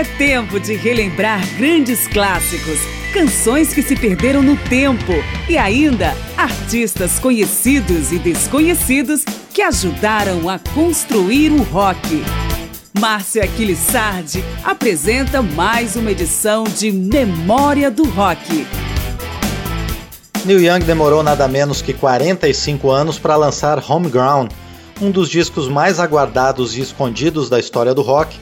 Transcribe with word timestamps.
É 0.00 0.04
tempo 0.16 0.58
de 0.58 0.76
relembrar 0.76 1.46
grandes 1.58 2.06
clássicos, 2.06 2.78
canções 3.12 3.74
que 3.74 3.82
se 3.82 3.94
perderam 3.94 4.42
no 4.42 4.56
tempo 4.56 5.12
e 5.46 5.58
ainda 5.58 6.16
artistas 6.38 7.18
conhecidos 7.18 8.10
e 8.10 8.18
desconhecidos 8.18 9.26
que 9.52 9.60
ajudaram 9.60 10.48
a 10.48 10.58
construir 10.74 11.52
o 11.52 11.62
rock. 11.64 12.24
Márcia 12.98 13.44
Aquilissardi 13.44 14.42
apresenta 14.64 15.42
mais 15.42 15.96
uma 15.96 16.10
edição 16.10 16.64
de 16.64 16.90
Memória 16.90 17.90
do 17.90 18.08
Rock. 18.08 18.66
Neil 20.46 20.62
Young 20.62 20.82
demorou 20.82 21.22
nada 21.22 21.46
menos 21.46 21.82
que 21.82 21.92
45 21.92 22.90
anos 22.90 23.18
para 23.18 23.36
lançar 23.36 23.84
Homeground, 23.86 24.50
um 24.98 25.10
dos 25.10 25.28
discos 25.28 25.68
mais 25.68 26.00
aguardados 26.00 26.74
e 26.74 26.80
escondidos 26.80 27.50
da 27.50 27.60
história 27.60 27.92
do 27.92 28.00
rock 28.00 28.34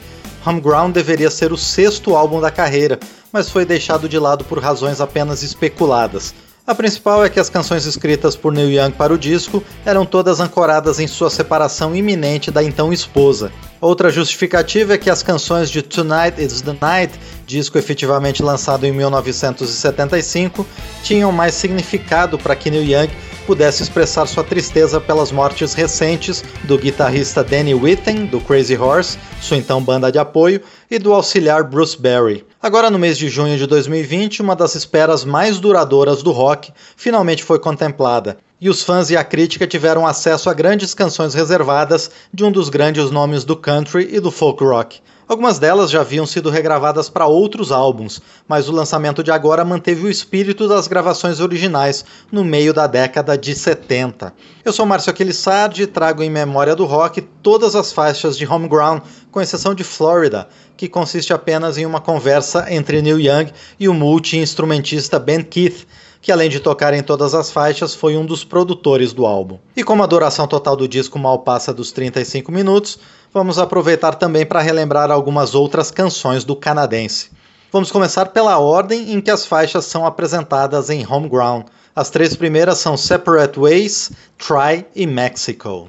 Homeground 0.45 0.93
deveria 0.93 1.29
ser 1.29 1.51
o 1.51 1.57
sexto 1.57 2.15
álbum 2.15 2.39
da 2.39 2.51
carreira, 2.51 2.99
mas 3.31 3.49
foi 3.49 3.65
deixado 3.65 4.07
de 4.07 4.17
lado 4.17 4.43
por 4.45 4.59
razões 4.59 5.01
apenas 5.01 5.43
especuladas. 5.43 6.33
A 6.69 6.75
principal 6.75 7.25
é 7.25 7.29
que 7.29 7.39
as 7.39 7.49
canções 7.49 7.87
escritas 7.87 8.35
por 8.35 8.53
Neil 8.53 8.69
Young 8.69 8.91
para 8.91 9.11
o 9.11 9.17
disco 9.17 9.63
eram 9.83 10.05
todas 10.05 10.39
ancoradas 10.39 10.99
em 10.99 11.07
sua 11.07 11.31
separação 11.31 11.95
iminente 11.95 12.51
da 12.51 12.63
então 12.63 12.93
esposa. 12.93 13.51
Outra 13.81 14.11
justificativa 14.11 14.93
é 14.93 14.97
que 14.99 15.09
as 15.09 15.23
canções 15.23 15.71
de 15.71 15.81
Tonight 15.81 16.39
Is 16.39 16.61
the 16.61 16.75
Night, 16.79 17.19
disco 17.49 17.79
efetivamente 17.79 18.43
lançado 18.43 18.85
em 18.85 18.91
1975, 18.91 20.65
tinham 21.01 21.31
mais 21.31 21.55
significado 21.55 22.37
para 22.37 22.55
que 22.55 22.69
Neil 22.69 22.83
Young 22.83 23.09
pudesse 23.47 23.81
expressar 23.81 24.27
sua 24.27 24.43
tristeza 24.43 25.01
pelas 25.01 25.31
mortes 25.31 25.73
recentes 25.73 26.43
do 26.65 26.77
guitarrista 26.77 27.43
Danny 27.43 27.73
Whitten, 27.73 28.27
do 28.27 28.39
Crazy 28.39 28.77
Horse, 28.77 29.17
sua 29.41 29.57
então 29.57 29.81
banda 29.81 30.11
de 30.11 30.19
apoio, 30.19 30.61
e 30.91 30.99
do 30.99 31.11
auxiliar 31.11 31.63
Bruce 31.63 31.99
Berry. 31.99 32.45
Agora, 32.61 32.91
no 32.91 32.99
mês 32.99 33.17
de 33.17 33.27
junho 33.27 33.57
de 33.57 33.65
2020, 33.65 34.43
uma 34.43 34.55
das 34.55 34.75
esperas 34.75 35.25
mais 35.25 35.59
duradouras 35.59 36.21
do 36.21 36.31
rock 36.31 36.71
finalmente 36.95 37.43
foi 37.43 37.57
contemplada, 37.57 38.37
e 38.61 38.69
os 38.69 38.83
fãs 38.83 39.09
e 39.09 39.17
a 39.17 39.23
crítica 39.23 39.65
tiveram 39.65 40.05
acesso 40.05 40.49
a 40.49 40.53
grandes 40.53 40.93
canções 40.93 41.33
reservadas 41.33 42.11
de 42.33 42.43
um 42.43 42.51
dos 42.51 42.69
grandes 42.69 43.09
nomes 43.09 43.43
do 43.43 43.55
country 43.55 44.09
e 44.11 44.19
do 44.19 44.31
folk 44.31 44.63
rock. 44.63 44.99
Algumas 45.29 45.59
delas 45.59 45.91
já 45.91 46.01
haviam 46.01 46.25
sido 46.25 46.49
regravadas 46.49 47.07
para 47.07 47.27
outros 47.27 47.71
álbuns, 47.71 48.19
mas 48.47 48.67
o 48.67 48.71
lançamento 48.71 49.23
de 49.23 49.29
agora 49.29 49.63
manteve 49.63 50.07
o 50.07 50.09
espírito 50.09 50.67
das 50.67 50.87
gravações 50.87 51.39
originais 51.39 52.03
no 52.31 52.43
meio 52.43 52.73
da 52.73 52.87
década 52.87 53.37
de 53.37 53.53
70. 53.53 54.33
Eu 54.65 54.73
sou 54.73 54.87
Márcio 54.87 55.11
Aquilissardi 55.11 55.83
e 55.83 55.87
trago 55.87 56.23
em 56.23 56.31
memória 56.31 56.75
do 56.75 56.83
rock 56.83 57.21
todas 57.21 57.75
as 57.75 57.93
faixas 57.93 58.35
de 58.35 58.47
Homeground, 58.47 59.03
com 59.31 59.39
exceção 59.39 59.75
de 59.75 59.83
Florida, 59.83 60.49
que 60.75 60.89
consiste 60.89 61.31
apenas 61.31 61.77
em 61.77 61.85
uma 61.85 62.01
conversa 62.01 62.65
entre 62.73 62.99
Neil 62.99 63.19
Young 63.19 63.51
e 63.79 63.87
o 63.87 63.93
multi-instrumentista 63.93 65.19
Ben 65.19 65.43
Keith, 65.43 65.85
que 66.21 66.31
além 66.31 66.49
de 66.49 66.59
tocar 66.59 66.93
em 66.93 67.01
todas 67.01 67.33
as 67.33 67.51
faixas, 67.51 67.95
foi 67.95 68.17
um 68.17 68.25
dos 68.25 68.43
produtores 68.43 69.13
do 69.13 69.25
álbum. 69.25 69.57
E 69.75 69.83
como 69.83 70.03
a 70.03 70.07
duração 70.07 70.47
total 70.47 70.75
do 70.75 70.87
disco 70.87 71.17
mal 71.17 71.39
passa 71.39 71.73
dos 71.73 71.91
35 71.91 72.51
minutos, 72.51 72.99
vamos 73.33 73.57
aproveitar 73.57 74.15
também 74.15 74.45
para 74.45 74.61
relembrar 74.61 75.11
algumas 75.11 75.55
outras 75.55 75.91
canções 75.91 76.43
do 76.43 76.55
canadense. 76.55 77.29
Vamos 77.71 77.91
começar 77.91 78.27
pela 78.27 78.57
ordem 78.57 79.13
em 79.13 79.21
que 79.21 79.29
as 79.29 79.45
faixas 79.45 79.85
são 79.85 80.05
apresentadas 80.05 80.89
em 80.89 81.05
Homeground. 81.05 81.67
As 81.95 82.09
três 82.09 82.35
primeiras 82.35 82.79
são 82.79 82.97
Separate 82.97 83.59
Ways, 83.59 84.11
Try 84.37 84.85
e 84.95 85.05
Mexico. 85.05 85.87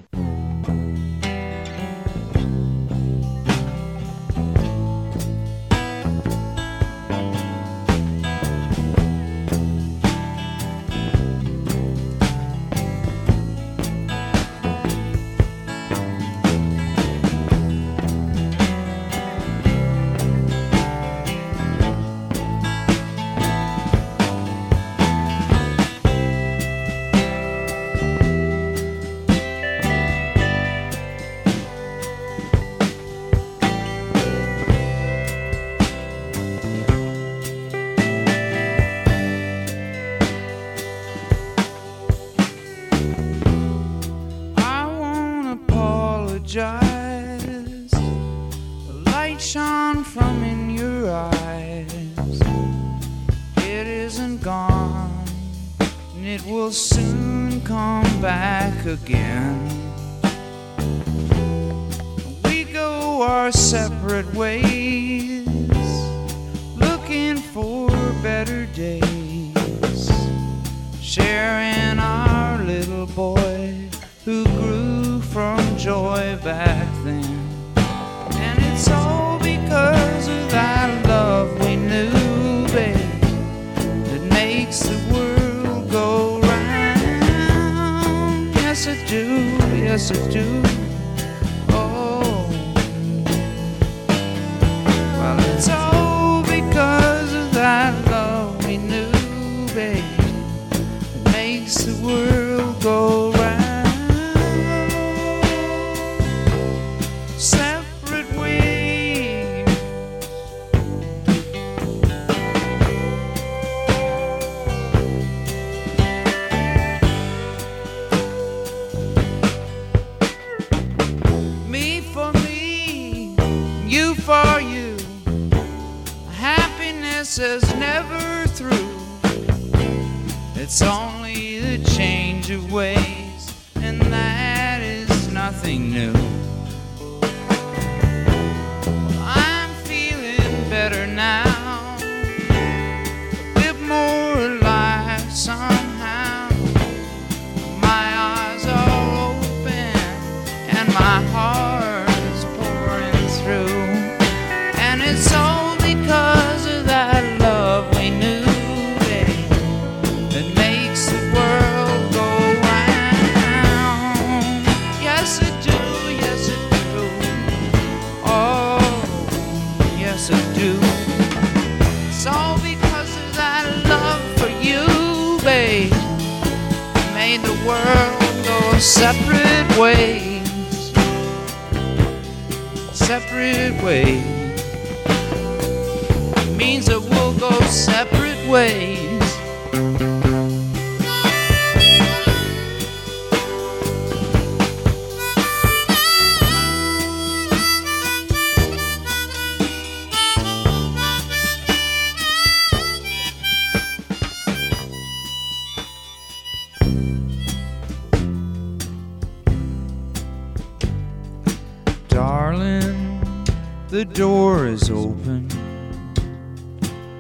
The 214.00 214.14
door 214.14 214.67
is 214.67 214.91
open 214.91 215.47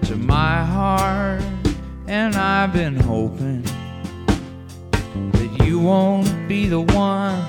to 0.00 0.16
my 0.16 0.64
heart, 0.64 1.42
and 2.08 2.34
I've 2.34 2.72
been 2.72 2.96
hoping 2.96 3.60
that 5.32 5.62
you 5.62 5.78
won't 5.78 6.48
be 6.48 6.68
the 6.68 6.80
one 6.80 7.44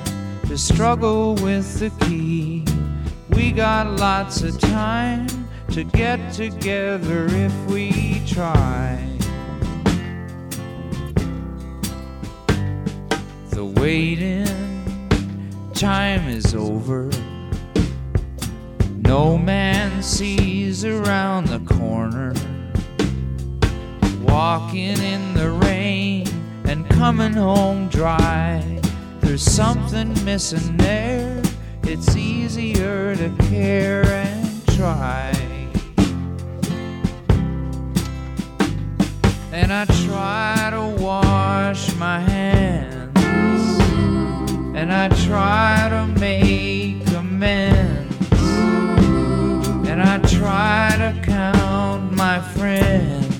to 0.50 0.58
struggle 0.58 1.36
with 1.36 1.80
the 1.80 1.92
key. 2.06 2.66
We 3.30 3.54
got 3.54 3.88
lots 4.02 4.42
of 4.42 4.60
time 4.60 5.28
to 5.70 5.86
get 5.86 6.34
together 6.34 7.28
if 7.30 7.56
we 7.68 8.22
try. 8.28 9.00
The 13.52 13.64
waiting 13.64 14.46
time 15.74 16.28
is 16.28 16.54
over. 16.54 17.10
No 19.12 19.38
man 19.38 20.02
sees 20.02 20.86
around 20.86 21.48
the 21.48 21.60
corner. 21.60 22.34
Walking 24.22 24.98
in 24.98 25.34
the 25.34 25.52
rain 25.66 26.26
and 26.64 26.90
coming 26.92 27.34
home 27.34 27.90
dry. 27.90 28.80
There's 29.20 29.44
something 29.44 30.14
missing 30.24 30.78
there. 30.78 31.44
It's 31.84 32.16
easier 32.16 33.14
to 33.18 33.30
care 33.50 34.06
and 34.06 34.68
try. 34.78 35.34
And 39.52 39.74
I 39.74 39.84
try 40.08 40.70
to 40.72 41.04
wash 41.04 41.94
my 41.98 42.22
hands. 42.22 43.20
And 44.74 44.94
I 44.94 45.10
try 45.28 45.90
to 45.90 46.08
make 46.18 47.06
amends 47.10 47.81
try 50.42 50.96
to 50.98 51.22
count 51.22 52.12
my 52.14 52.42
friends. 52.42 53.31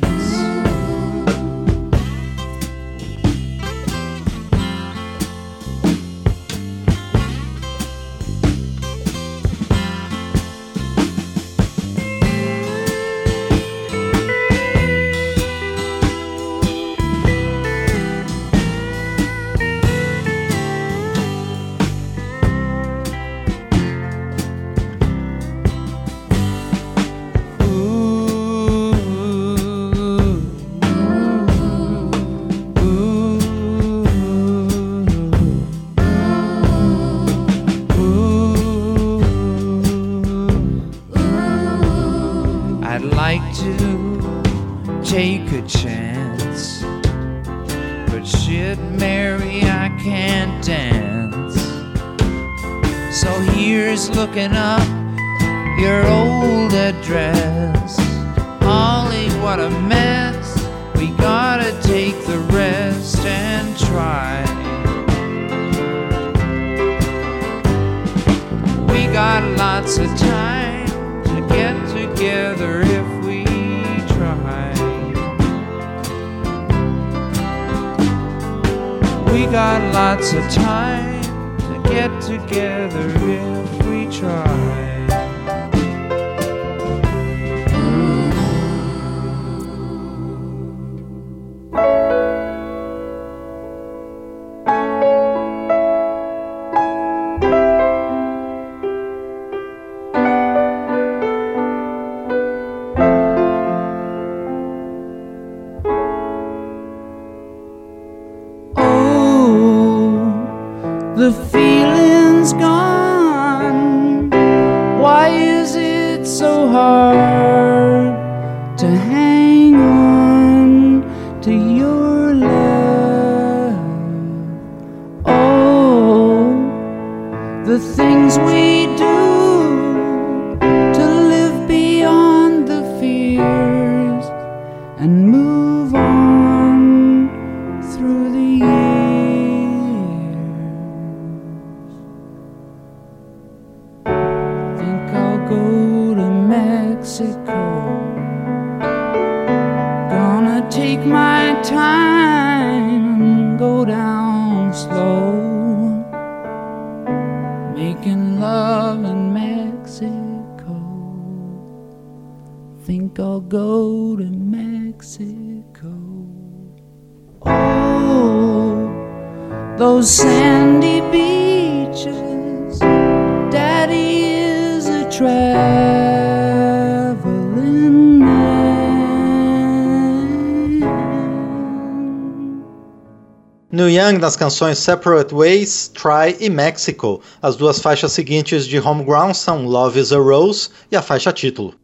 Young 183.92 184.18
nas 184.20 184.36
canções 184.36 184.78
Separate 184.78 185.34
Ways, 185.34 185.92
Try 185.94 186.38
e 186.40 186.50
Mexico. 186.50 187.22
As 187.42 187.56
duas 187.56 187.80
faixas 187.80 188.12
seguintes 188.12 188.66
de 188.66 188.80
Homeground 188.80 189.34
são 189.34 189.66
Love 189.66 190.00
is 190.00 190.12
a 190.12 190.18
Rose 190.18 190.70
e 190.90 190.96
a 190.96 191.02
faixa 191.02 191.32
título. 191.32 191.76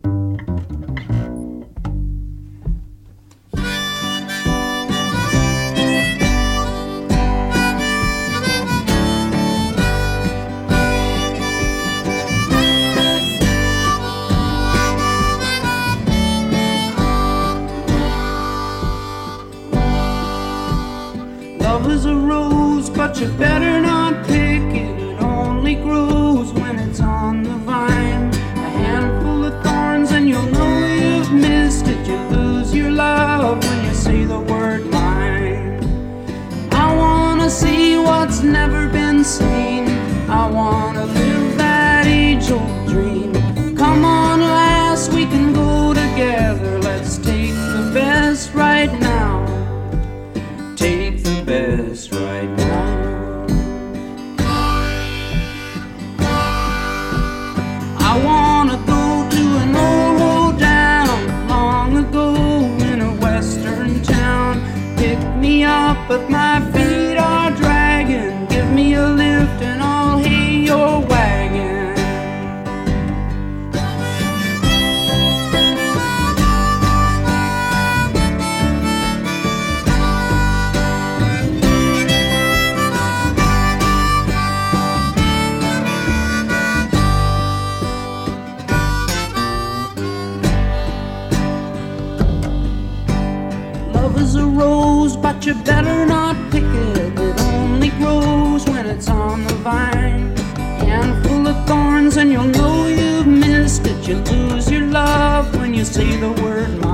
thorns 101.67 102.15
and 102.15 102.31
you'll 102.31 102.45
know 102.45 102.87
you've 102.87 103.27
missed 103.27 103.85
it. 103.85 104.07
You 104.07 104.15
lose 104.15 104.71
your 104.71 104.85
love 104.85 105.53
when 105.59 105.73
you 105.73 105.83
say 105.83 106.15
the 106.15 106.31
word. 106.41 106.86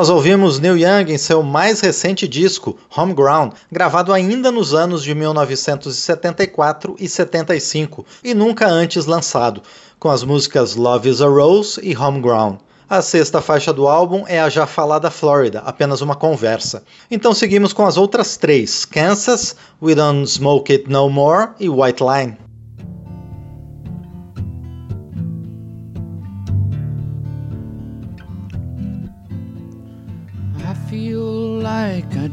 Nós 0.00 0.08
ouvimos 0.08 0.58
Neil 0.58 0.78
Young 0.78 1.12
em 1.12 1.18
seu 1.18 1.42
mais 1.42 1.80
recente 1.80 2.26
disco, 2.26 2.74
Homeground, 2.96 3.52
gravado 3.70 4.14
ainda 4.14 4.50
nos 4.50 4.72
anos 4.72 5.04
de 5.04 5.14
1974 5.14 6.96
e 6.98 7.06
75 7.06 8.06
e 8.24 8.32
nunca 8.32 8.66
antes 8.66 9.04
lançado, 9.04 9.60
com 9.98 10.08
as 10.08 10.24
músicas 10.24 10.74
Love 10.74 11.10
is 11.10 11.20
a 11.20 11.28
Rose 11.28 11.78
e 11.82 11.94
Homeground. 11.94 12.60
A 12.88 13.02
sexta 13.02 13.42
faixa 13.42 13.74
do 13.74 13.86
álbum 13.86 14.24
é 14.26 14.40
a 14.40 14.48
já 14.48 14.66
falada 14.66 15.10
Florida, 15.10 15.60
apenas 15.66 16.00
uma 16.00 16.16
conversa. 16.16 16.82
Então 17.10 17.34
seguimos 17.34 17.74
com 17.74 17.84
as 17.84 17.98
outras 17.98 18.38
três: 18.38 18.86
Kansas, 18.86 19.54
We 19.82 19.94
Don't 19.94 20.26
Smoke 20.26 20.72
It 20.72 20.88
No 20.88 21.10
More 21.10 21.50
e 21.60 21.68
White 21.68 22.02
Line. 22.02 22.49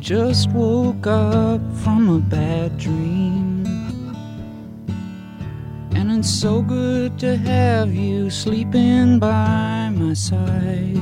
Just 0.08 0.50
woke 0.52 1.06
up 1.06 1.62
from 1.84 2.10
a 2.10 2.20
bad 2.20 2.78
dream. 2.78 3.66
And 5.96 6.12
it's 6.12 6.30
so 6.30 6.62
good 6.62 7.20
to 7.20 7.36
have 7.36 7.94
you 7.94 8.30
sleeping 8.30 9.20
by 9.20 9.90
my 9.90 10.14
side. 10.14 11.02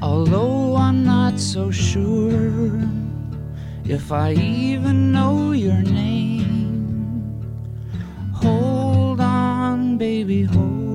Although 0.00 0.76
I'm 0.76 1.04
not 1.04 1.38
so 1.38 1.70
sure 1.70 2.80
if 3.84 4.10
I 4.10 4.32
even 4.32 5.12
know 5.12 5.52
your 5.52 5.82
name. 5.82 7.44
Hold 8.34 9.20
on, 9.20 9.98
baby, 9.98 10.44
hold 10.44 10.93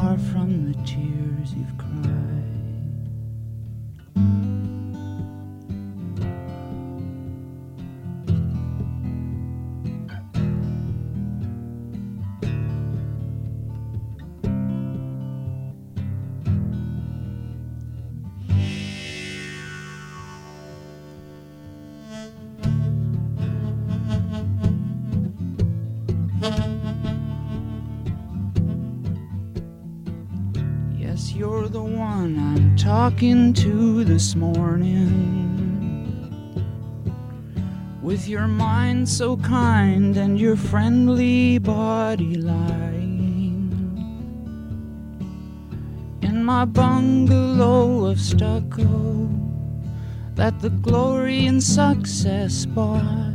far 0.00 0.16
from 0.16 0.72
the 0.72 0.82
tears 0.86 1.52
you've 1.52 1.76
cried. 1.76 2.39
Talking 32.90 33.52
to 33.52 34.02
this 34.02 34.34
morning. 34.34 34.98
With 38.02 38.26
your 38.26 38.48
mind 38.48 39.08
so 39.08 39.36
kind 39.36 40.16
and 40.16 40.40
your 40.40 40.56
friendly 40.56 41.58
body 41.58 42.34
lying 42.34 43.70
in 46.20 46.42
my 46.42 46.64
bungalow 46.64 48.06
of 48.06 48.18
stucco 48.18 49.28
that 50.34 50.58
the 50.58 50.70
glory 50.70 51.46
and 51.46 51.62
success 51.62 52.66
bought. 52.66 53.29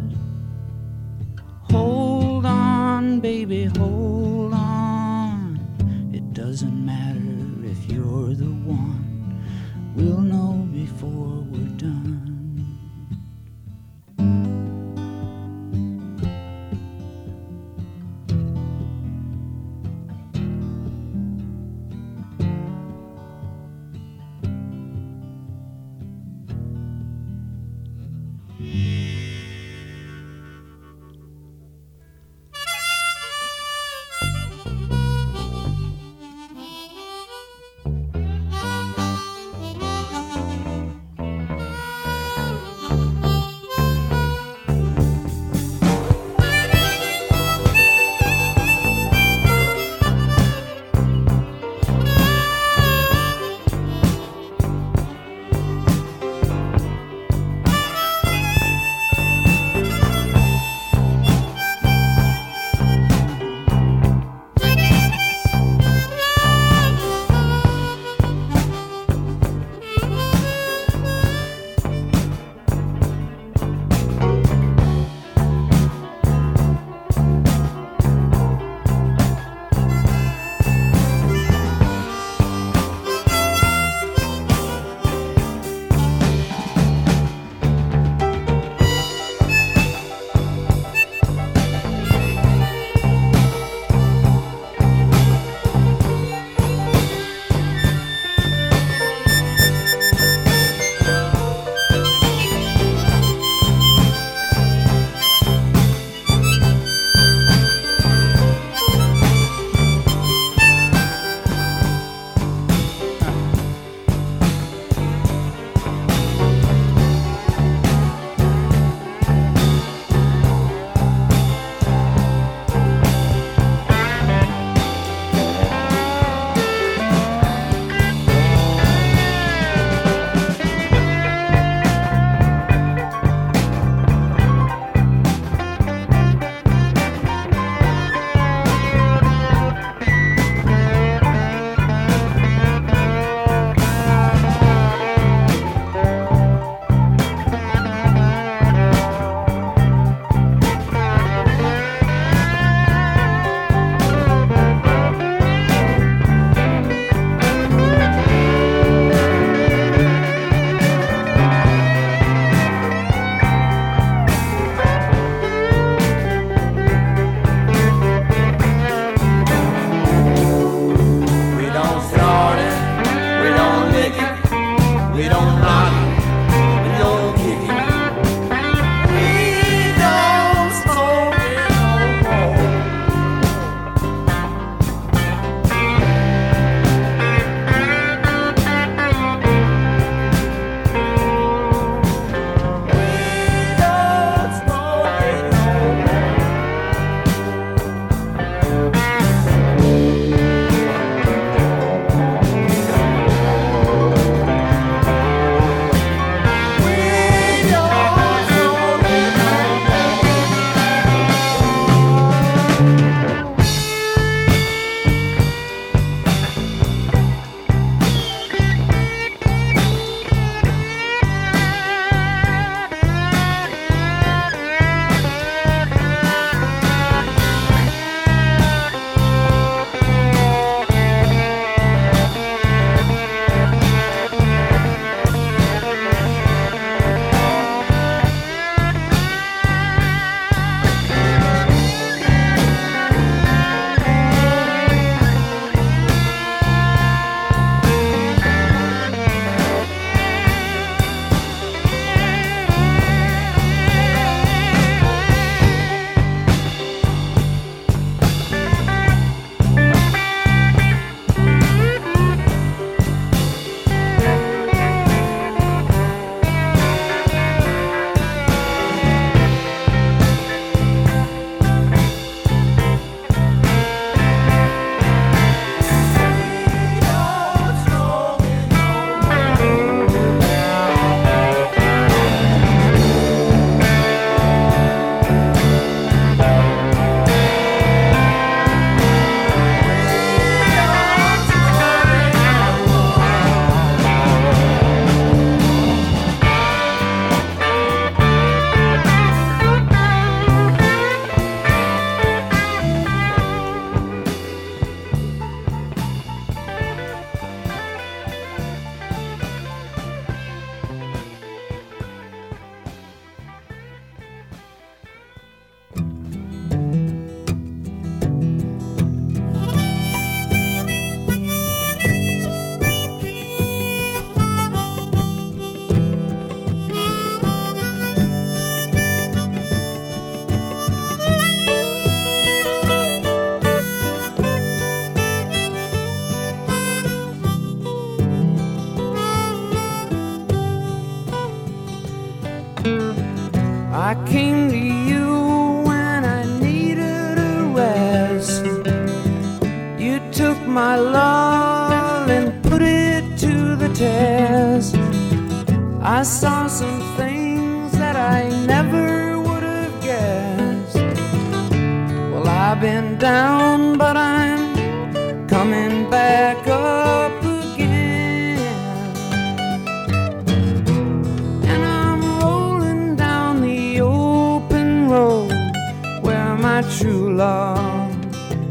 True 376.89 377.35
love 377.35 378.15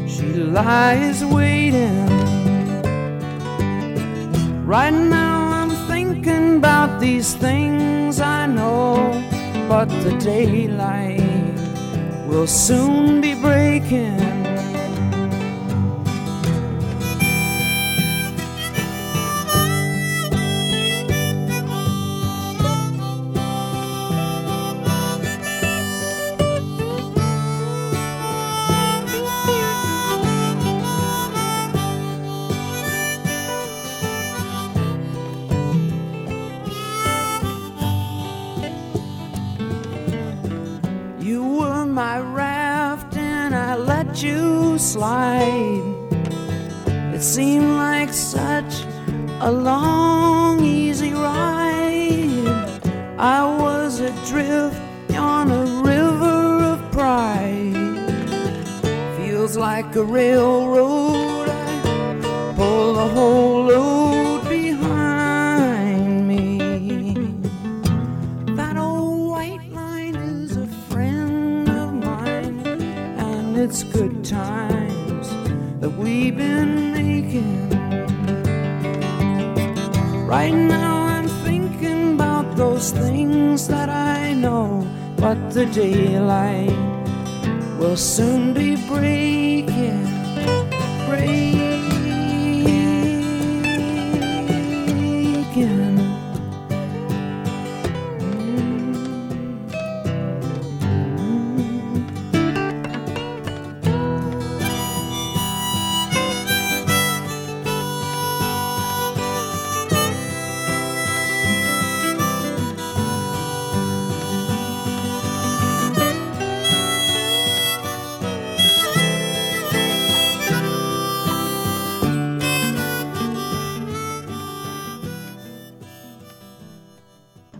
she 0.07 0.33
lies 0.33 1.23
waiting. 1.25 2.07
Right 4.65 4.93
now 4.93 5.49
I'm 5.51 5.71
thinking 5.87 6.57
about 6.57 6.99
these 6.99 7.33
things 7.35 8.21
I 8.21 8.45
know, 8.45 8.95
but 9.67 9.89
the 10.03 10.15
daylight 10.19 11.55
will 12.27 12.47
soon 12.47 13.19
be 13.19 13.33
breaking. 13.35 14.44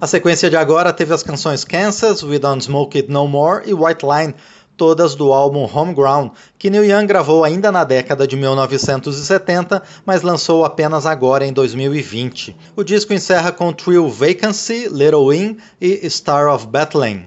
A 0.06 0.08
sequência 0.08 0.52
de 0.52 0.56
agora 0.56 0.94
teve 0.94 1.16
as 1.16 1.24
canções 1.24 1.64
Kansas, 1.64 2.22
We 2.22 2.38
Don't 2.38 2.64
Smoke 2.64 2.96
It 2.96 3.12
No 3.12 3.28
More 3.28 3.68
e 3.68 3.74
White 3.74 4.06
Line, 4.06 4.36
todas 4.78 5.16
do 5.16 5.34
álbum 5.34 5.68
Homegrown, 5.68 6.30
que 6.60 6.70
Neil 6.70 6.86
Young 6.86 7.08
gravou 7.08 7.44
ainda 7.44 7.72
na 7.72 7.84
década 7.84 8.28
de 8.28 8.36
1970, 8.36 9.82
mas 10.06 10.22
lançou 10.22 10.64
apenas 10.64 11.08
agora 11.08 11.44
em 11.44 11.52
2020. 11.52 12.56
O 12.76 12.84
disco 12.84 13.16
encerra 13.16 13.52
com 13.52 13.74
trio 13.74 14.08
Vacancy, 14.08 14.88
Little 14.92 15.26
Wing 15.26 15.58
e 15.82 16.08
Star 16.08 16.54
of 16.54 16.68
Bethlehem. 16.68 17.26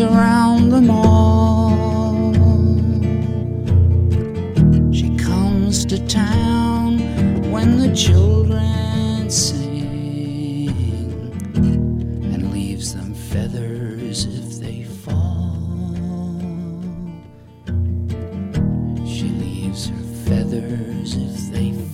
around 0.00 0.70
the 0.70 0.80
mall. 0.80 2.32
She 4.92 5.16
comes 5.16 5.84
to 5.86 5.98
town 6.06 6.98
when 7.50 7.78
the 7.78 7.94
children 7.94 9.30
sing 9.30 10.68
and 12.32 12.52
leaves 12.52 12.94
them 12.94 13.14
feathers 13.14 14.24
if 14.24 14.60
they 14.60 14.84
fall. 14.84 15.56
She 19.06 19.28
leaves 19.28 19.88
her 19.88 20.04
feathers 20.26 21.16
if 21.16 21.52
they 21.52 21.72
fall. 21.72 21.93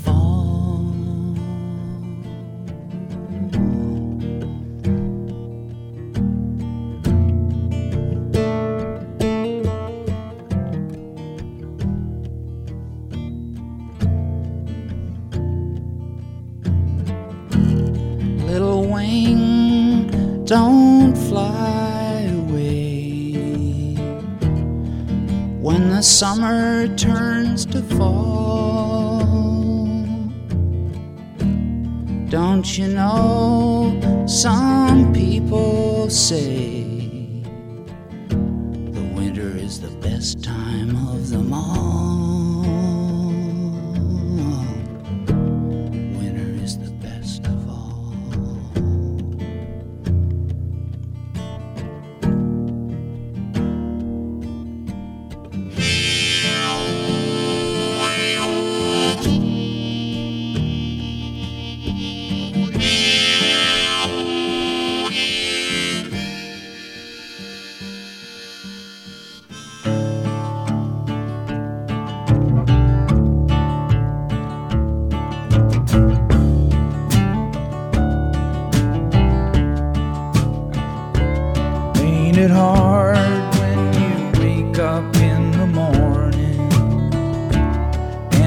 hard 82.77 83.55
when 83.59 83.79
you 84.01 84.15
wake 84.41 84.79
up 84.79 85.17
in 85.17 85.51
the 85.61 85.67
morning 85.67 86.61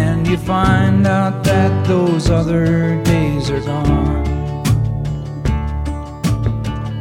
and 0.02 0.26
you 0.26 0.38
find 0.38 1.06
out 1.06 1.44
that 1.44 1.72
those 1.86 2.30
other 2.30 3.02
days 3.04 3.50
are 3.50 3.60
gone. 3.62 4.24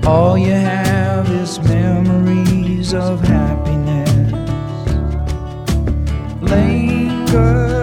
All 0.04 0.36
you 0.36 0.56
have 0.72 1.30
is 1.30 1.60
memories 1.60 2.92
of 2.92 3.20
happiness. 3.20 4.10
Linger. 6.40 7.81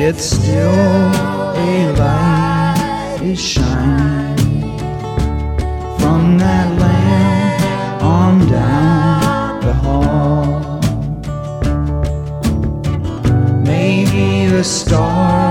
Yet 0.00 0.16
still 0.16 1.12
a 1.68 1.92
light 1.98 3.18
is 3.22 3.38
shining 3.38 4.78
from 5.98 6.38
that 6.38 6.68
lamp 6.80 8.02
on 8.02 8.34
down 8.48 9.60
the 9.60 9.74
hall. 9.84 10.80
Maybe 13.62 14.46
the 14.46 14.64
star 14.64 15.49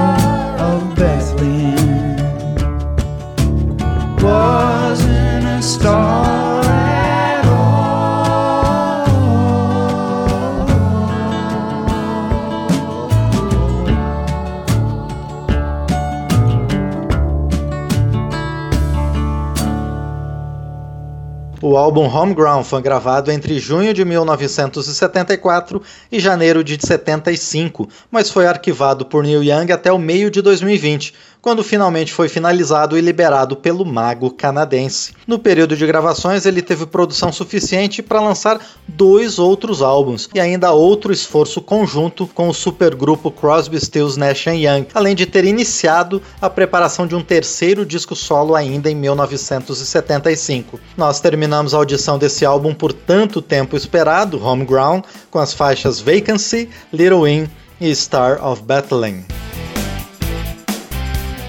álbum 21.89 22.05
Homegrown 22.05 22.63
foi 22.63 22.83
gravado 22.83 23.31
entre 23.31 23.57
junho 23.57 23.95
de 23.95 24.05
1974 24.05 25.81
e 26.11 26.19
janeiro 26.19 26.63
de 26.63 26.77
75, 26.79 27.89
mas 28.11 28.29
foi 28.29 28.45
arquivado 28.45 29.07
por 29.07 29.23
Neil 29.23 29.43
Young 29.43 29.71
até 29.71 29.91
o 29.91 29.97
meio 29.97 30.29
de 30.29 30.39
2020, 30.39 31.15
quando 31.41 31.63
finalmente 31.63 32.13
foi 32.13 32.27
finalizado 32.27 32.97
e 32.97 33.01
liberado 33.01 33.55
pelo 33.55 33.85
mago 33.85 34.31
canadense. 34.31 35.13
No 35.25 35.39
período 35.39 35.75
de 35.75 35.85
gravações, 35.85 36.45
ele 36.45 36.61
teve 36.61 36.85
produção 36.85 37.31
suficiente 37.31 38.01
para 38.01 38.21
lançar 38.21 38.59
dois 38.87 39.39
outros 39.39 39.81
álbuns 39.81 40.29
e 40.33 40.39
ainda 40.39 40.71
outro 40.71 41.13
esforço 41.13 41.61
conjunto 41.61 42.27
com 42.27 42.49
o 42.49 42.53
supergrupo 42.53 43.31
Crosby, 43.31 43.79
Stills, 43.79 44.19
Nash 44.19 44.47
Young, 44.47 44.87
além 44.93 45.15
de 45.15 45.25
ter 45.25 45.45
iniciado 45.45 46.21
a 46.41 46.49
preparação 46.49 47.07
de 47.07 47.15
um 47.15 47.21
terceiro 47.21 47.85
disco 47.85 48.15
solo 48.15 48.55
ainda 48.55 48.89
em 48.89 48.95
1975. 48.95 50.79
Nós 50.97 51.19
terminamos 51.19 51.73
a 51.73 51.77
audição 51.77 52.17
desse 52.17 52.45
álbum 52.45 52.73
por 52.73 52.91
tanto 52.91 53.41
tempo 53.41 53.75
esperado, 53.75 54.43
Homegrown, 54.43 55.01
com 55.31 55.39
as 55.39 55.53
faixas 55.53 55.99
Vacancy, 55.99 56.69
Little 56.91 57.27
In 57.27 57.47
e 57.79 57.95
Star 57.95 58.45
of 58.45 58.63
Bethlehem. 58.63 59.25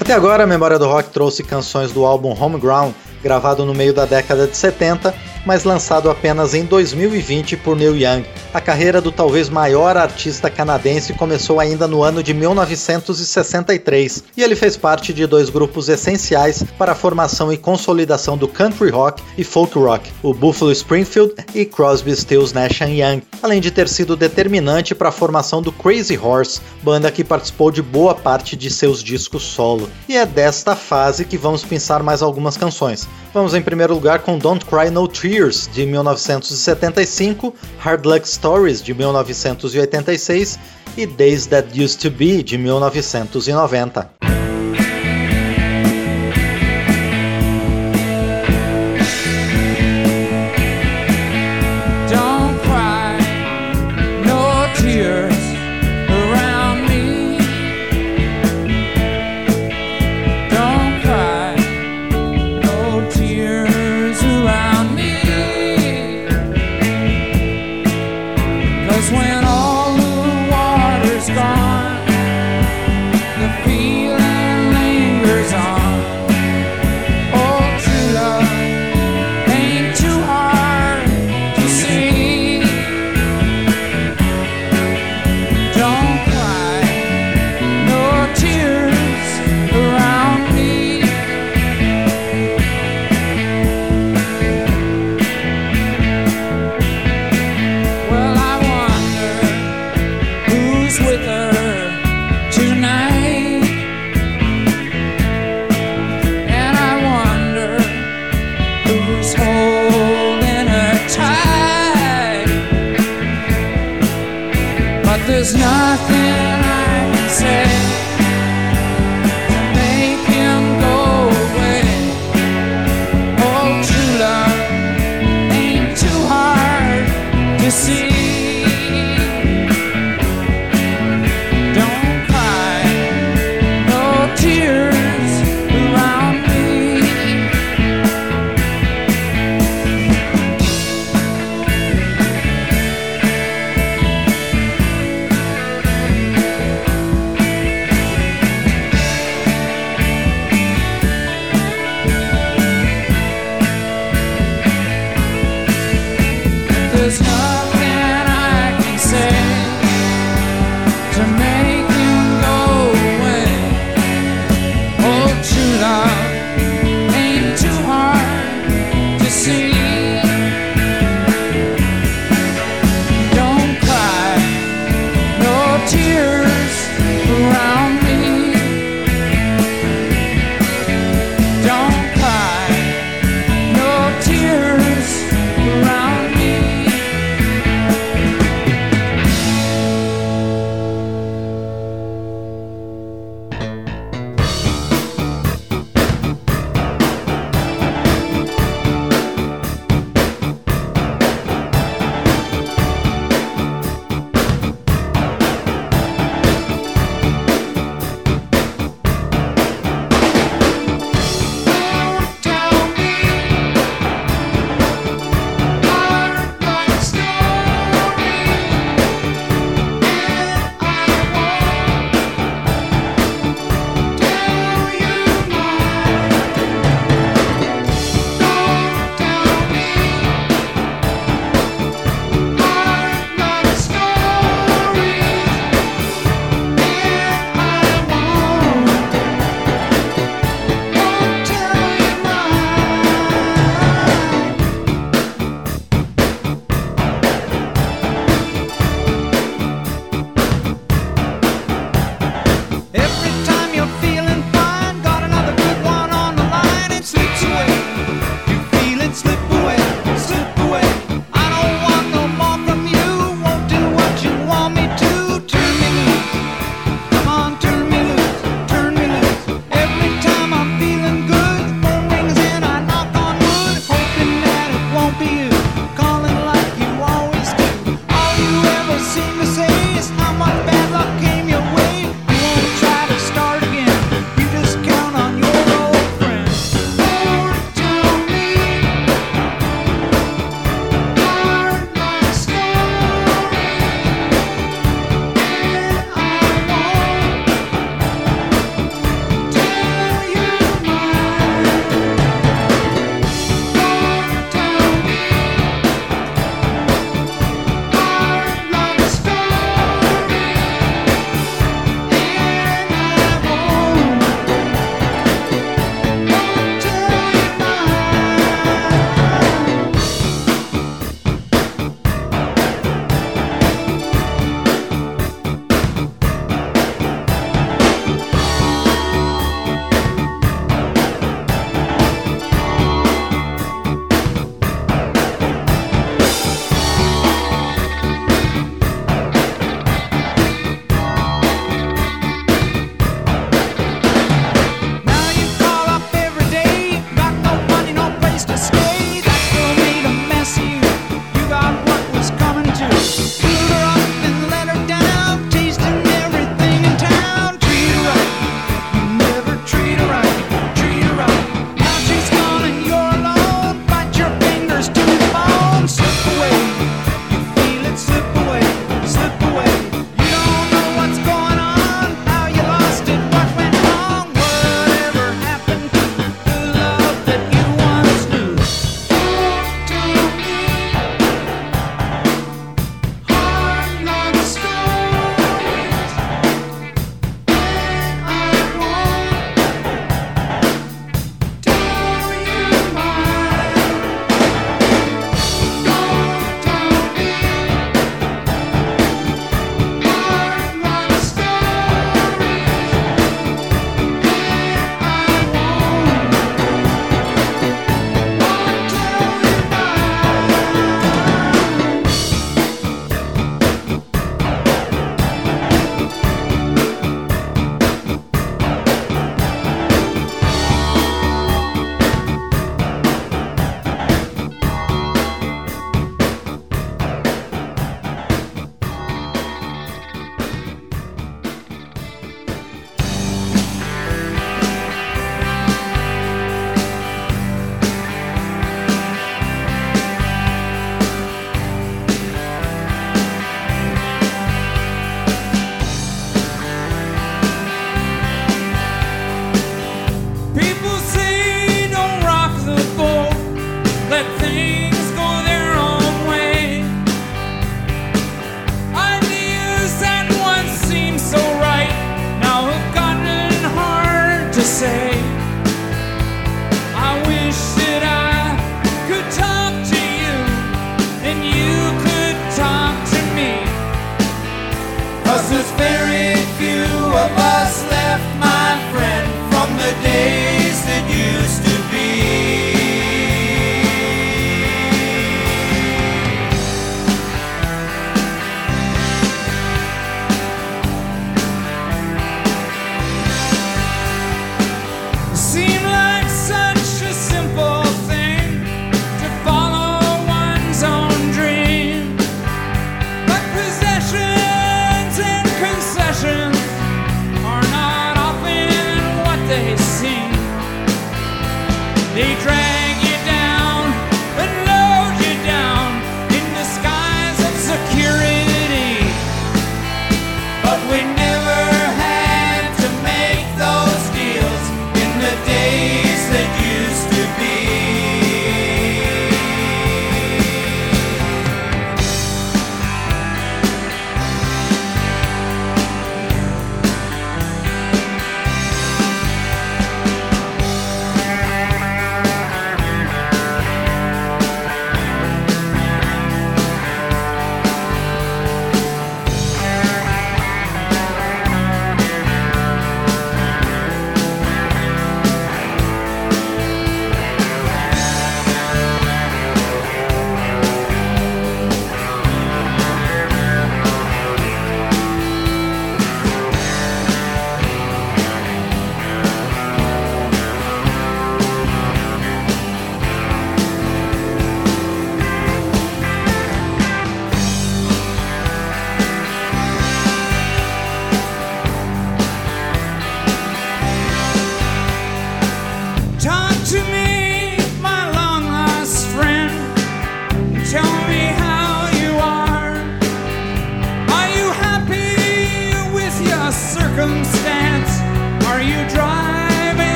Até 0.00 0.12
agora, 0.12 0.44
a 0.44 0.46
Memória 0.46 0.78
do 0.78 0.86
Rock 0.86 1.10
trouxe 1.10 1.42
canções 1.42 1.92
do 1.92 2.04
álbum 2.04 2.34
Homegrown, 2.38 2.92
gravado 3.24 3.64
no 3.64 3.74
meio 3.74 3.94
da 3.94 4.04
década 4.04 4.46
de 4.46 4.54
70, 4.54 5.14
mas 5.46 5.64
lançado 5.64 6.10
apenas 6.10 6.54
em 6.54 6.64
2020 6.64 7.56
por 7.56 7.74
Neil 7.74 7.96
Young. 7.96 8.24
A 8.52 8.60
carreira 8.60 9.00
do 9.00 9.10
talvez 9.10 9.48
maior 9.48 9.96
artista 9.96 10.50
canadense 10.50 11.14
começou 11.14 11.58
ainda 11.58 11.88
no 11.88 12.02
ano 12.02 12.22
de 12.22 12.34
1963, 12.34 14.24
e 14.36 14.42
ele 14.42 14.54
fez 14.54 14.76
parte 14.76 15.12
de 15.12 15.26
dois 15.26 15.48
grupos 15.50 15.88
essenciais 15.88 16.62
para 16.78 16.92
a 16.92 16.94
formação 16.94 17.52
e 17.52 17.56
consolidação 17.56 18.36
do 18.36 18.46
country 18.46 18.90
rock 18.90 19.22
e 19.36 19.44
folk 19.44 19.76
rock, 19.78 20.10
o 20.22 20.34
Buffalo 20.34 20.70
Springfield 20.72 21.34
e 21.54 21.64
Crosby, 21.64 22.14
Stills, 22.14 22.54
Nash 22.54 22.80
Young, 22.80 23.22
além 23.42 23.60
de 23.60 23.70
ter 23.70 23.88
sido 23.88 24.16
determinante 24.16 24.94
para 24.94 25.08
a 25.08 25.12
formação 25.12 25.62
do 25.62 25.72
Crazy 25.72 26.18
Horse, 26.18 26.60
banda 26.82 27.10
que 27.10 27.24
participou 27.24 27.70
de 27.70 27.80
boa 27.82 28.14
parte 28.14 28.56
de 28.56 28.70
seus 28.70 29.02
discos 29.02 29.42
solo. 29.42 29.88
E 30.08 30.16
é 30.16 30.26
desta 30.26 30.76
fase 30.76 31.24
que 31.24 31.38
vamos 31.38 31.64
pensar 31.64 32.02
mais 32.02 32.22
algumas 32.22 32.56
canções. 32.56 33.08
Vamos 33.32 33.54
em 33.54 33.62
primeiro 33.62 33.94
lugar 33.94 34.20
com 34.20 34.38
Don't 34.38 34.64
Cry 34.64 34.90
No 34.90 35.08
Tears, 35.08 35.68
de 35.72 35.84
1975, 35.84 37.54
Hard 37.78 38.06
Luck 38.06 38.28
Stories, 38.28 38.80
de 38.80 38.94
1986 38.94 40.58
e 40.96 41.06
Days 41.06 41.46
That 41.46 41.68
Used 41.80 42.00
to 42.00 42.10
Be, 42.10 42.42
de 42.42 42.56
1990. 42.56 44.23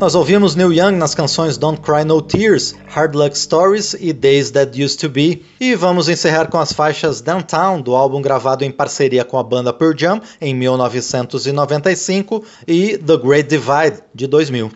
Nós 0.00 0.14
ouvimos 0.14 0.54
Neil 0.54 0.72
Young 0.72 0.92
nas 0.92 1.14
canções 1.14 1.58
Don't 1.58 1.82
Cry 1.82 2.04
No 2.06 2.22
Tears, 2.22 2.74
Hard 2.88 3.14
Luck 3.14 3.36
Stories 3.36 3.92
e 4.00 4.14
Days 4.14 4.50
That 4.50 4.82
Used 4.82 4.98
to 4.98 5.10
Be. 5.10 5.42
E 5.60 5.74
vamos 5.74 6.08
encerrar 6.08 6.46
com 6.46 6.58
as 6.58 6.72
faixas 6.72 7.20
Downtown, 7.20 7.82
do 7.82 7.94
álbum 7.94 8.22
gravado 8.22 8.64
em 8.64 8.70
parceria 8.70 9.26
com 9.26 9.38
a 9.38 9.42
banda 9.42 9.74
Pearl 9.74 9.92
Jam 9.94 10.22
em 10.40 10.54
1995, 10.54 12.42
e 12.66 12.96
The 12.96 13.16
Great 13.18 13.50
Divide, 13.50 14.02
de 14.14 14.26
2000. 14.26 14.70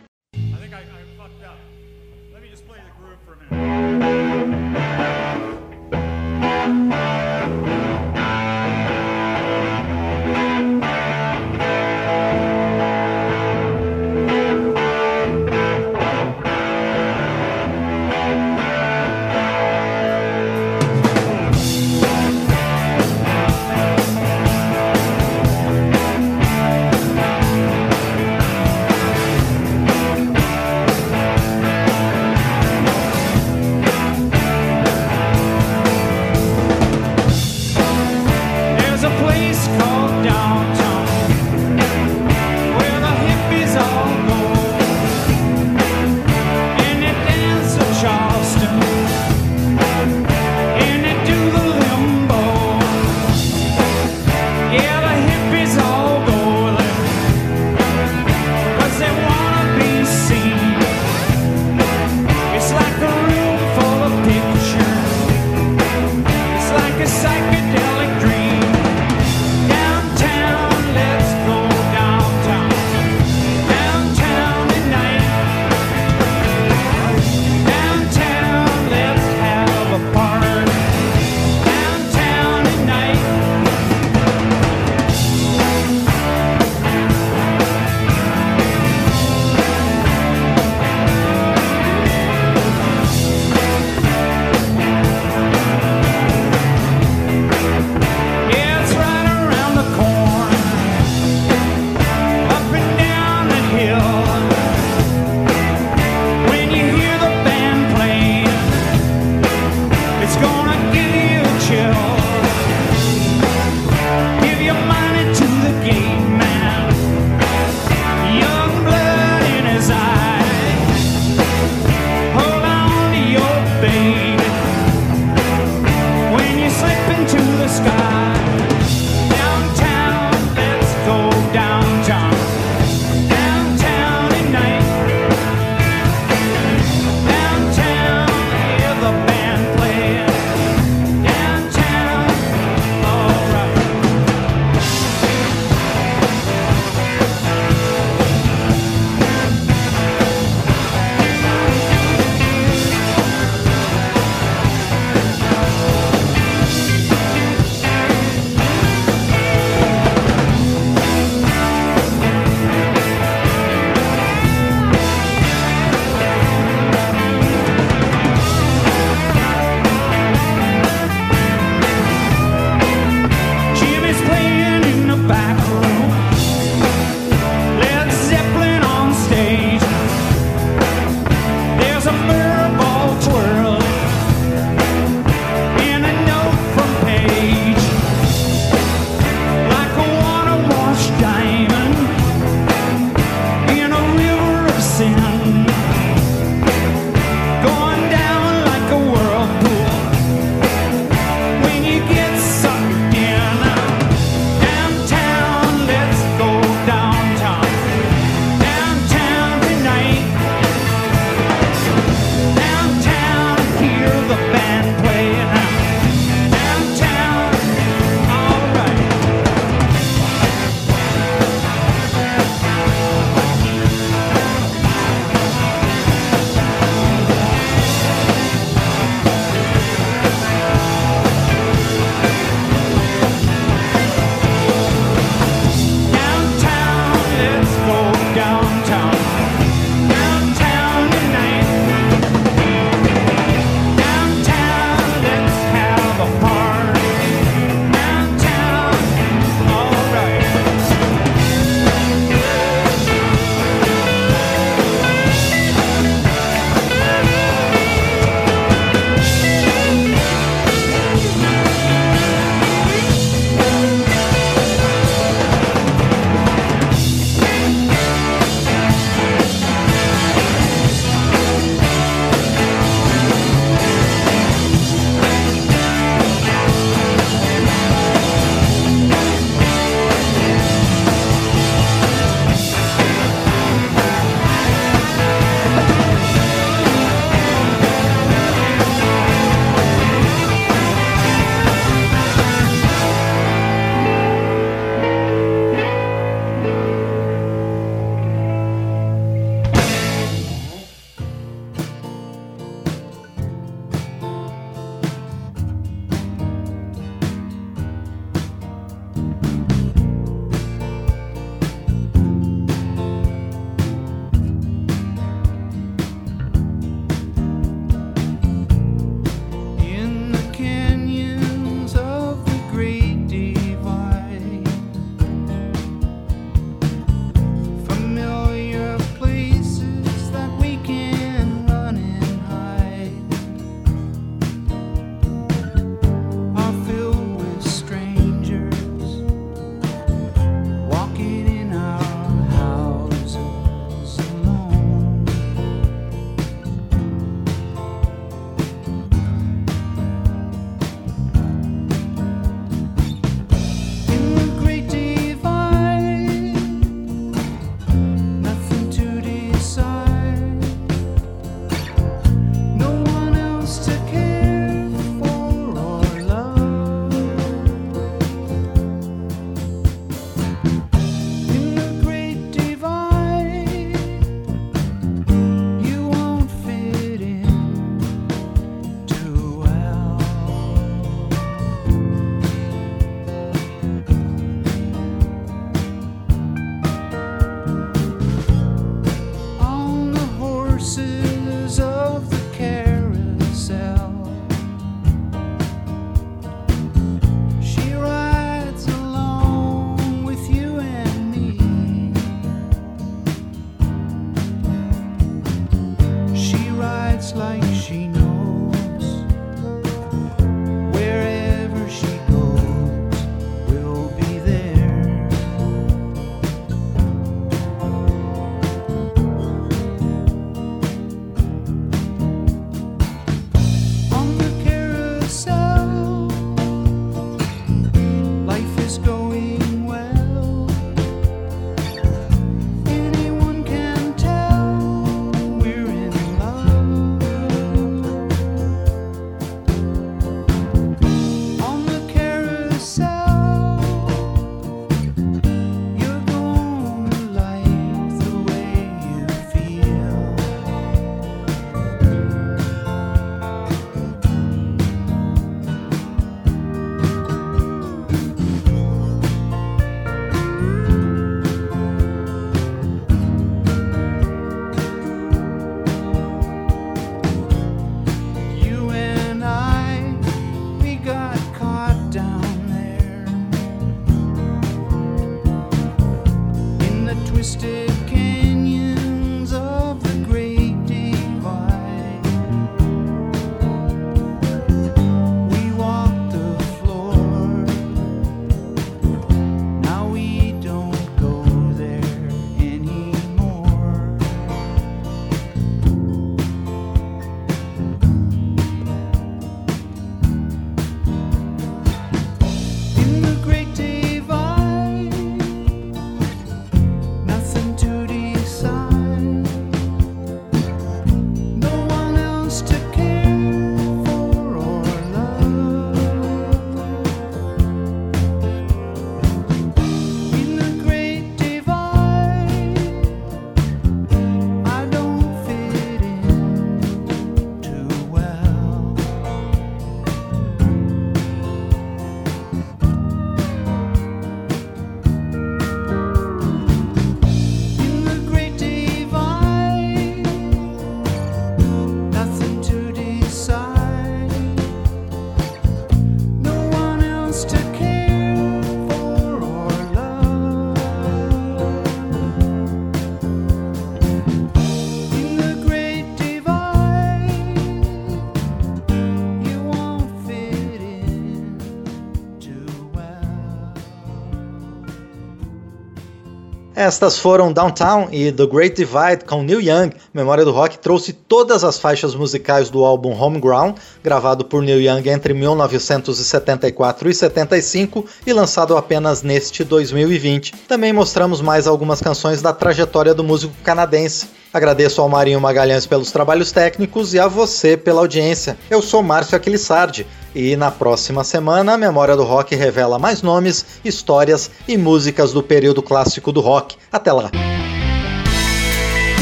Estas 566.85 567.19
foram 567.19 567.51
Downtown 567.51 568.09
e 568.13 568.31
The 568.31 568.45
Great 568.45 568.77
Divide 568.77 569.25
com 569.27 569.43
Neil 569.43 569.63
Young. 569.63 569.91
Memória 570.13 570.45
do 570.45 570.53
Rock 570.53 570.79
trouxe 570.79 571.15
todas 571.15 571.65
as 571.65 571.79
faixas 571.79 572.15
musicais 572.15 572.69
do 572.69 572.85
álbum 572.85 573.19
Homegrown, 573.19 573.75
gravado 574.03 574.45
por 574.45 574.63
Neil 574.63 574.83
Young 574.83 575.09
entre 575.09 575.33
1974 575.33 577.09
e 577.09 577.15
75 577.15 578.05
e 578.27 578.35
lançado 578.35 578.77
apenas 578.77 579.23
neste 579.23 579.65
2020. 579.65 580.53
Também 580.69 580.93
mostramos 580.93 581.41
mais 581.41 581.67
algumas 581.67 582.03
canções 582.03 582.43
da 582.43 582.53
trajetória 582.53 583.15
do 583.15 583.25
músico 583.25 583.55
canadense. 583.65 584.27
Agradeço 584.55 585.01
ao 585.01 585.09
Marinho 585.09 585.41
Magalhães 585.41 585.85
pelos 585.85 586.13
trabalhos 586.13 586.53
técnicos 586.53 587.13
e 587.13 587.19
a 587.19 587.27
você 587.27 587.77
pela 587.77 588.01
audiência. 588.01 588.57
Eu 588.71 588.81
sou 588.81 589.03
Márcio 589.03 589.37
Aquilissardi. 589.37 590.07
E 590.33 590.55
na 590.55 590.71
próxima 590.71 591.25
semana, 591.25 591.75
a 591.75 591.77
Memória 591.77 592.15
do 592.15 592.23
Rock 592.23 592.55
revela 592.55 592.97
mais 592.97 593.21
nomes, 593.21 593.67
histórias 593.85 594.53
e 594.69 594.77
músicas 594.77 595.33
do 595.33 595.43
período 595.43 595.83
clássico 595.83 596.31
do 596.31 596.41
rock. 596.41 596.77
Até 596.93 597.13
lá! 597.13 597.33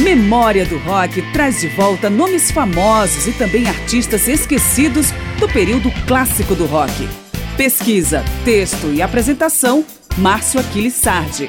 Memória 0.00 0.66
do 0.66 0.76
Rock 0.78 1.22
traz 1.32 1.60
de 1.60 1.68
volta 1.68 2.10
nomes 2.10 2.50
famosos 2.50 3.26
e 3.26 3.32
também 3.32 3.66
artistas 3.66 4.28
esquecidos 4.28 5.12
do 5.38 5.48
período 5.48 5.90
clássico 6.06 6.54
do 6.54 6.66
rock. 6.66 7.08
Pesquisa, 7.56 8.22
texto 8.44 8.88
e 8.92 9.00
apresentação: 9.00 9.82
Márcio 10.18 10.60
Aquiles 10.60 10.94
Sardi. 10.94 11.48